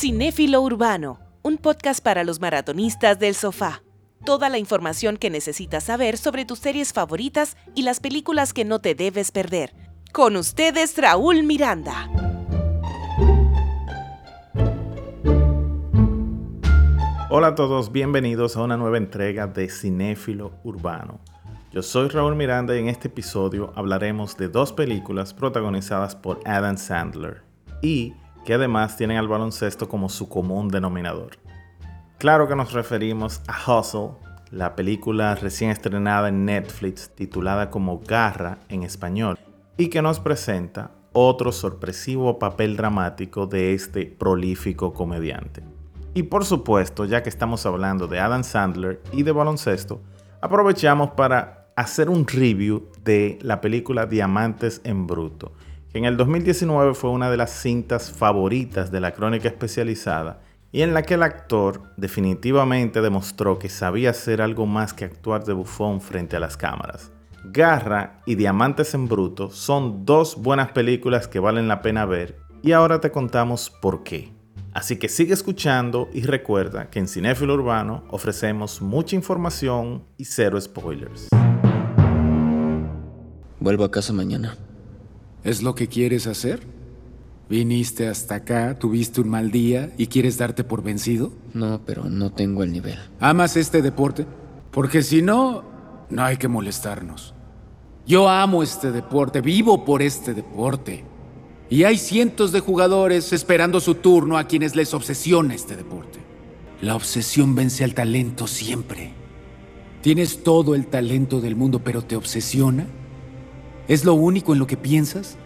[0.00, 3.82] Cinéfilo Urbano, un podcast para los maratonistas del sofá.
[4.24, 8.78] Toda la información que necesitas saber sobre tus series favoritas y las películas que no
[8.78, 9.74] te debes perder.
[10.10, 12.08] Con ustedes, Raúl Miranda.
[17.28, 21.20] Hola a todos, bienvenidos a una nueva entrega de Cinéfilo Urbano.
[21.72, 26.78] Yo soy Raúl Miranda y en este episodio hablaremos de dos películas protagonizadas por Adam
[26.78, 27.42] Sandler
[27.82, 31.38] y que además tienen al baloncesto como su común denominador.
[32.18, 34.10] Claro que nos referimos a Hustle,
[34.50, 39.38] la película recién estrenada en Netflix titulada como Garra en español
[39.76, 45.62] y que nos presenta otro sorpresivo papel dramático de este prolífico comediante.
[46.14, 50.00] Y por supuesto, ya que estamos hablando de Adam Sandler y de baloncesto,
[50.40, 55.52] aprovechamos para hacer un review de la película Diamantes en Bruto,
[55.92, 60.40] que en el 2019 fue una de las cintas favoritas de la crónica especializada
[60.72, 65.44] y en la que el actor definitivamente demostró que sabía hacer algo más que actuar
[65.44, 67.10] de bufón frente a las cámaras.
[67.44, 72.72] Garra y Diamantes en Bruto son dos buenas películas que valen la pena ver y
[72.72, 74.32] ahora te contamos por qué.
[74.72, 80.60] Así que sigue escuchando y recuerda que en Cinéfilo Urbano ofrecemos mucha información y cero
[80.60, 81.28] spoilers.
[83.58, 84.56] Vuelvo a casa mañana.
[85.44, 86.60] ¿Es lo que quieres hacer?
[87.48, 91.32] ¿Viniste hasta acá, tuviste un mal día y quieres darte por vencido?
[91.52, 92.98] No, pero no tengo el nivel.
[93.18, 94.26] ¿Amas este deporte?
[94.70, 95.64] Porque si no,
[96.10, 97.34] no hay que molestarnos.
[98.06, 101.04] Yo amo este deporte, vivo por este deporte.
[101.68, 106.20] Y hay cientos de jugadores esperando su turno a quienes les obsesiona este deporte.
[106.82, 109.12] La obsesión vence al talento siempre.
[110.02, 112.86] Tienes todo el talento del mundo, pero te obsesiona
[113.90, 115.36] ¿Es lo único en lo que piensas?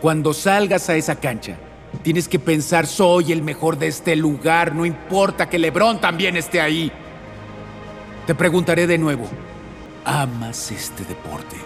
[0.00, 1.56] Cuando salgas a esa cancha,
[2.04, 6.60] tienes que pensar, soy el mejor de este lugar, no importa que Lebron también esté
[6.60, 6.92] ahí.
[8.28, 9.28] Te preguntaré de nuevo,
[10.04, 11.56] ¿amas este deporte?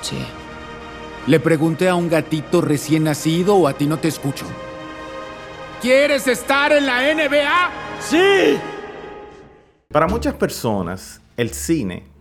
[0.00, 0.16] Sí.
[1.26, 4.46] Le pregunté a un gatito recién nacido o a ti no te escucho.
[5.82, 7.70] ¿Quieres estar en la NBA?
[8.00, 8.56] Sí.
[9.92, 12.15] Para muchas personas, el cine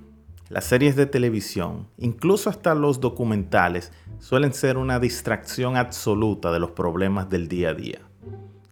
[0.49, 6.71] las series de televisión, incluso hasta los documentales, suelen ser una distracción absoluta de los
[6.71, 7.99] problemas del día a día,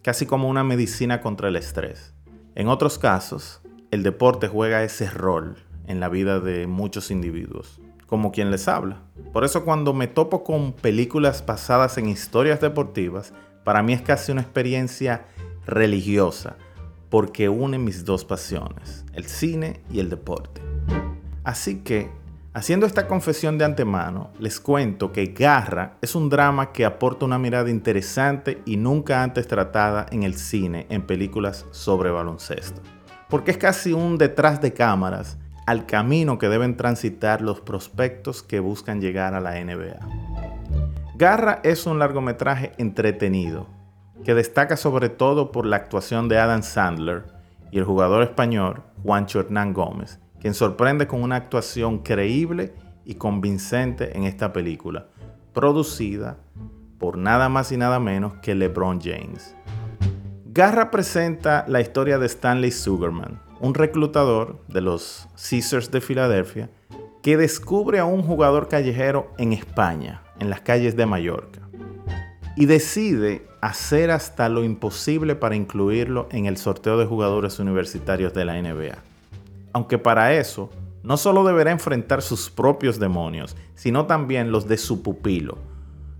[0.02, 2.14] casi como una medicina contra el estrés.
[2.54, 8.30] En otros casos, el deporte juega ese rol en la vida de muchos individuos, como
[8.30, 9.02] quien les habla.
[9.32, 13.32] Por eso cuando me topo con películas basadas en historias deportivas,
[13.64, 15.26] para mí es casi una experiencia
[15.66, 16.56] religiosa,
[17.10, 20.73] porque une mis dos pasiones, el cine y el deporte.
[21.44, 22.10] Así que,
[22.54, 27.38] haciendo esta confesión de antemano, les cuento que Garra es un drama que aporta una
[27.38, 32.80] mirada interesante y nunca antes tratada en el cine en películas sobre baloncesto.
[33.28, 38.60] Porque es casi un detrás de cámaras al camino que deben transitar los prospectos que
[38.60, 39.98] buscan llegar a la NBA.
[41.16, 43.66] Garra es un largometraje entretenido,
[44.24, 47.24] que destaca sobre todo por la actuación de Adam Sandler
[47.70, 52.74] y el jugador español Juancho Hernán Gómez, quien sorprende con una actuación creíble
[53.06, 55.06] y convincente en esta película,
[55.54, 56.36] producida
[56.98, 59.56] por nada más y nada menos que LeBron James.
[60.44, 66.68] Garra presenta la historia de Stanley Sugarman, un reclutador de los Caesars de Filadelfia,
[67.22, 71.62] que descubre a un jugador callejero en España, en las calles de Mallorca,
[72.54, 78.44] y decide hacer hasta lo imposible para incluirlo en el sorteo de jugadores universitarios de
[78.44, 79.13] la NBA
[79.74, 80.70] aunque para eso
[81.02, 85.58] no solo deberá enfrentar sus propios demonios, sino también los de su pupilo,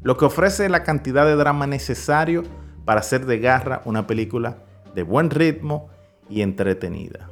[0.03, 2.43] lo que ofrece la cantidad de drama necesario
[2.85, 4.59] para hacer de Garra una película
[4.95, 5.89] de buen ritmo
[6.29, 7.31] y entretenida.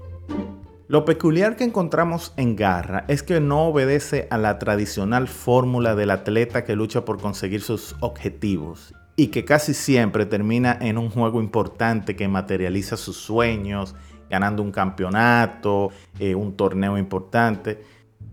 [0.89, 6.11] Lo peculiar que encontramos en Garra es que no obedece a la tradicional fórmula del
[6.11, 11.41] atleta que lucha por conseguir sus objetivos y que casi siempre termina en un juego
[11.41, 13.95] importante que materializa sus sueños
[14.33, 17.85] ganando un campeonato, eh, un torneo importante.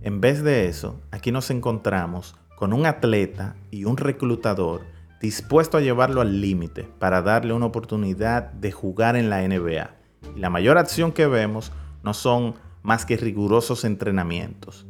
[0.02, 4.86] En vez de eso, aquí nos encontramos con un atleta y un reclutador
[5.20, 9.90] dispuesto a llevarlo al límite para darle una oportunidad de jugar en la NBA.
[10.38, 14.88] Y la mayor acción que vemos no son más que rigurosos entrenamientos.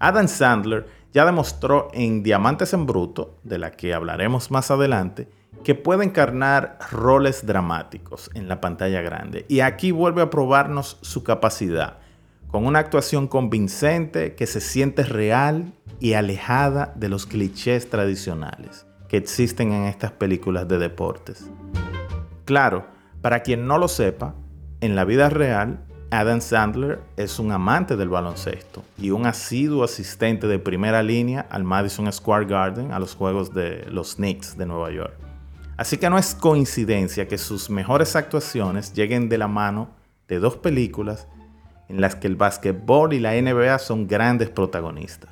[0.00, 5.28] Adam Sandler ya demostró en Diamantes en Bruto, de la que hablaremos más adelante,
[5.64, 9.44] que puede encarnar roles dramáticos en la pantalla grande.
[9.48, 11.98] Y aquí vuelve a probarnos su capacidad,
[12.48, 19.16] con una actuación convincente que se siente real y alejada de los clichés tradicionales, que
[19.16, 21.50] existen en estas películas de deportes.
[22.44, 22.86] Claro,
[23.22, 24.34] para quien no lo sepa,
[24.80, 25.80] en la vida real,
[26.10, 31.64] Adam Sandler es un amante del baloncesto y un asiduo asistente de primera línea al
[31.64, 35.25] Madison Square Garden a los juegos de los Knicks de Nueva York.
[35.76, 39.90] Así que no es coincidencia que sus mejores actuaciones lleguen de la mano
[40.26, 41.28] de dos películas
[41.88, 45.30] en las que el básquetbol y la NBA son grandes protagonistas.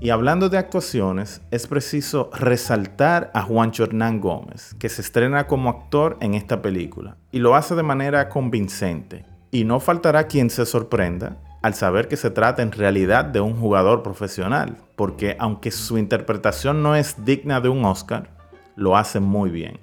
[0.00, 5.70] Y hablando de actuaciones, es preciso resaltar a Juancho Hernán Gómez, que se estrena como
[5.70, 9.24] actor en esta película, y lo hace de manera convincente.
[9.52, 13.54] Y no faltará quien se sorprenda al saber que se trata en realidad de un
[13.54, 18.41] jugador profesional, porque aunque su interpretación no es digna de un Oscar,
[18.76, 19.78] lo hace muy bien.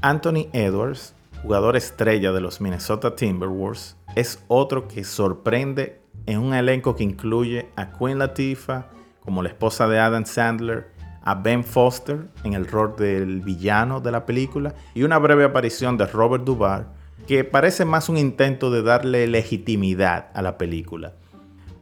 [0.00, 6.94] Anthony Edwards, jugador estrella de los Minnesota Timberwolves, es otro que sorprende en un elenco
[6.94, 8.86] que incluye a Queen Latifah
[9.20, 10.90] como la esposa de Adam Sandler,
[11.22, 15.96] a Ben Foster en el rol del villano de la película y una breve aparición
[15.98, 16.86] de Robert Duvall
[17.26, 21.12] que parece más un intento de darle legitimidad a la película.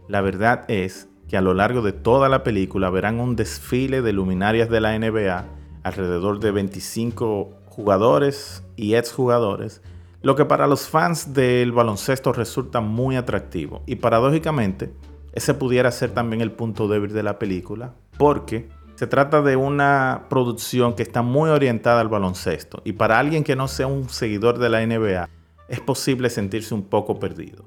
[0.09, 4.13] La verdad es que a lo largo de toda la película verán un desfile de
[4.13, 5.45] luminarias de la NBA,
[5.87, 9.83] alrededor de 25 jugadores y exjugadores,
[10.21, 13.83] lo que para los fans del baloncesto resulta muy atractivo.
[13.87, 14.93] Y paradójicamente,
[15.33, 20.25] ese pudiera ser también el punto débil de la película, porque se trata de una
[20.29, 22.83] producción que está muy orientada al baloncesto.
[22.85, 25.29] Y para alguien que no sea un seguidor de la NBA,
[25.69, 27.65] es posible sentirse un poco perdido.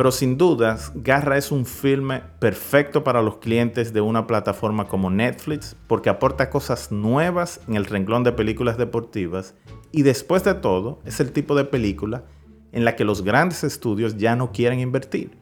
[0.00, 5.10] Pero sin dudas, Garra es un filme perfecto para los clientes de una plataforma como
[5.10, 9.54] Netflix porque aporta cosas nuevas en el renglón de películas deportivas
[9.92, 12.24] y después de todo es el tipo de película
[12.72, 15.36] en la que los grandes estudios ya no quieren invertir.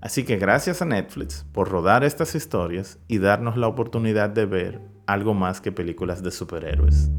[0.00, 4.80] Así que gracias a Netflix por rodar estas historias y darnos la oportunidad de ver
[5.04, 7.10] algo más que películas de superhéroes.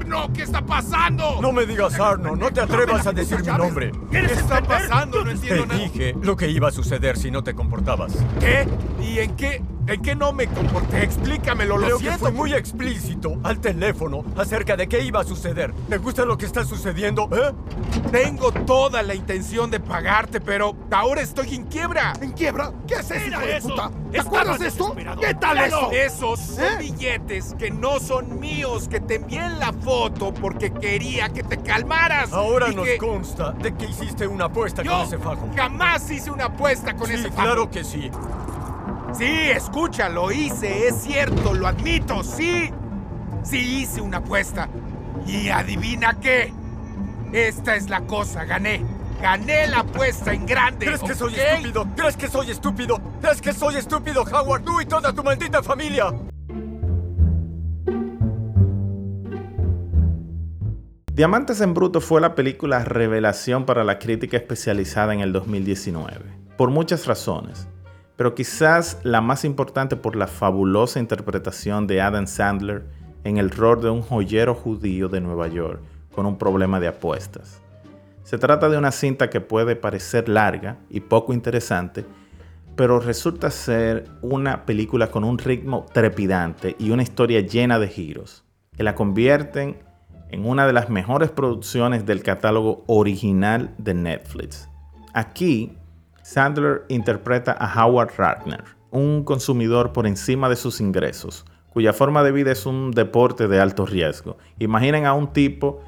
[0.00, 0.32] ¡Arno!
[0.32, 1.38] ¿Qué está pasando?
[1.42, 3.92] No me digas Arno, no te atrevas a decir mi nombre.
[4.10, 5.24] ¿Qué está pasando?
[5.24, 5.80] No entiendo Te nada.
[5.80, 8.12] dije lo que iba a suceder si no te comportabas.
[8.40, 8.66] ¿Qué?
[9.02, 9.62] ¿Y en qué?
[9.86, 11.02] ¿En qué no me comporté?
[11.02, 12.26] Explícamelo, lo Creo que siento.
[12.26, 15.72] fui muy explícito al teléfono acerca de qué iba a suceder.
[15.88, 17.28] ¿Te gusta lo que está sucediendo?
[17.32, 17.52] ¿Eh?
[18.12, 22.12] Tengo toda la intención de pagarte, pero ahora estoy en quiebra.
[22.20, 22.72] ¿En quiebra?
[22.86, 23.68] ¿Qué es eso, hijo de eso.
[23.70, 23.90] puta?
[24.10, 24.94] ¿Te Estaba acuerdas de esto?
[25.20, 25.90] ¿Qué tal Míralo.
[25.90, 25.92] eso?
[25.92, 26.76] Esos son ¿Eh?
[26.78, 31.56] billetes que no son míos, que te envié en la foto porque quería que te
[31.58, 32.32] calmaras.
[32.32, 35.48] Ahora nos que consta de que hiciste una apuesta yo con ese fajo.
[35.56, 37.42] jamás hice una apuesta con sí, ese fajo.
[37.42, 38.10] claro que sí.
[39.12, 42.70] Sí, escucha, lo hice, es cierto, lo admito, sí.
[43.42, 44.68] Sí hice una apuesta.
[45.26, 46.52] Y adivina qué.
[47.32, 48.84] Esta es la cosa, gané.
[49.20, 50.86] Gané la apuesta en grande.
[50.86, 51.86] ¿Crees que soy estúpido?
[51.96, 53.00] ¿Crees que soy estúpido?
[53.20, 54.62] ¿Crees que soy estúpido, Howard?
[54.62, 56.12] Tú y toda tu maldita familia.
[61.12, 66.24] Diamantes en Bruto fue la película revelación para la crítica especializada en el 2019,
[66.56, 67.68] por muchas razones,
[68.20, 72.84] pero quizás la más importante por la fabulosa interpretación de Adam Sandler
[73.24, 75.80] en el rol de un joyero judío de Nueva York
[76.14, 77.62] con un problema de apuestas.
[78.22, 82.04] Se trata de una cinta que puede parecer larga y poco interesante,
[82.76, 88.44] pero resulta ser una película con un ritmo trepidante y una historia llena de giros,
[88.76, 89.78] que la convierten
[90.28, 94.68] en una de las mejores producciones del catálogo original de Netflix.
[95.14, 95.78] Aquí,
[96.30, 102.30] Sandler interpreta a Howard Ragnar, un consumidor por encima de sus ingresos, cuya forma de
[102.30, 104.38] vida es un deporte de alto riesgo.
[104.60, 105.80] Imaginen a un tipo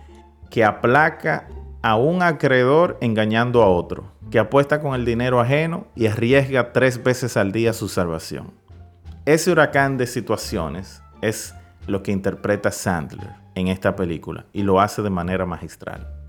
[0.51, 1.47] que aplaca
[1.81, 7.01] a un acreedor engañando a otro, que apuesta con el dinero ajeno y arriesga tres
[7.01, 8.53] veces al día su salvación.
[9.25, 11.55] Ese huracán de situaciones es
[11.87, 16.22] lo que interpreta Sandler en esta película y lo hace de manera magistral.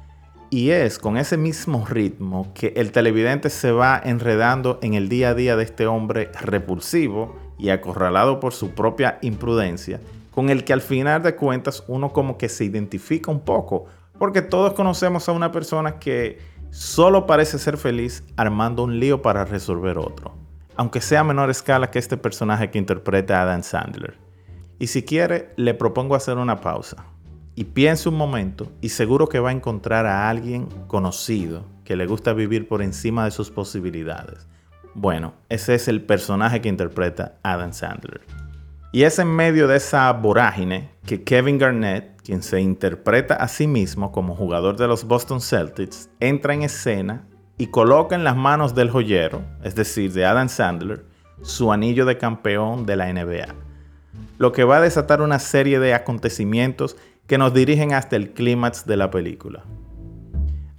[0.54, 5.30] Y es con ese mismo ritmo que el televidente se va enredando en el día
[5.30, 10.74] a día de este hombre repulsivo y acorralado por su propia imprudencia, con el que
[10.74, 13.86] al final de cuentas uno como que se identifica un poco,
[14.20, 16.38] porque todos conocemos a una persona que
[16.70, 20.36] solo parece ser feliz armando un lío para resolver otro,
[20.76, 24.20] aunque sea a menor escala que este personaje que interpreta Adam Sandler.
[24.78, 27.08] Y si quiere, le propongo hacer una pausa
[27.56, 32.06] y piense un momento y seguro que va a encontrar a alguien conocido que le
[32.06, 34.48] gusta vivir por encima de sus posibilidades.
[34.96, 38.22] Bueno, ese es el personaje que interpreta Adam Sandler.
[38.92, 43.66] Y es en medio de esa vorágine que Kevin Garnett, quien se interpreta a sí
[43.66, 48.76] mismo como jugador de los Boston Celtics, entra en escena y coloca en las manos
[48.76, 51.06] del joyero, es decir, de Adam Sandler,
[51.42, 53.56] su anillo de campeón de la NBA,
[54.38, 56.96] lo que va a desatar una serie de acontecimientos
[57.28, 59.64] que nos dirigen hasta el clímax de la película.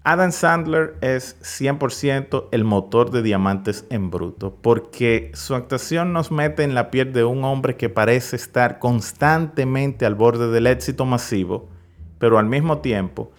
[0.06, 6.62] Adam Sandler es 100% el motor de Diamantes en Bruto, porque su actuación nos mete
[6.62, 11.70] en la piel de un hombre que parece estar constantemente al borde del éxito masivo,
[12.18, 13.32] pero al mismo tiempo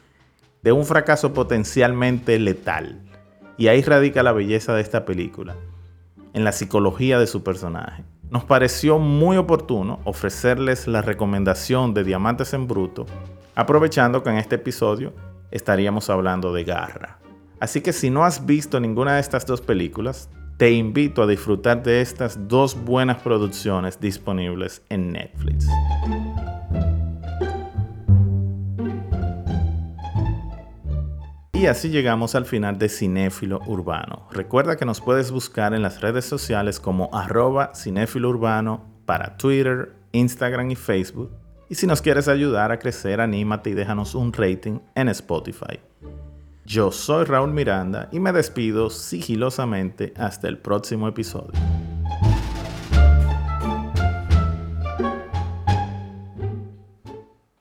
[0.63, 2.99] de un fracaso potencialmente letal.
[3.57, 5.55] Y ahí radica la belleza de esta película,
[6.33, 8.03] en la psicología de su personaje.
[8.35, 13.05] Nos pareció muy oportuno ofrecerles la recomendación de Diamantes en Bruto,
[13.55, 15.13] aprovechando que en este episodio
[15.51, 17.17] estaríamos hablando de Garra.
[17.61, 21.81] Así que si no has visto ninguna de estas dos películas, te invito a disfrutar
[21.81, 25.65] de estas dos buenas producciones disponibles en Netflix.
[31.65, 34.27] Y así llegamos al final de Cinéfilo Urbano.
[34.31, 39.95] Recuerda que nos puedes buscar en las redes sociales como arroba cinéfilo urbano para Twitter,
[40.11, 41.31] Instagram y Facebook
[41.67, 45.79] y si nos quieres ayudar a crecer, anímate y déjanos un rating en Spotify.
[46.65, 51.53] Yo soy Raúl Miranda y me despido sigilosamente hasta el próximo episodio.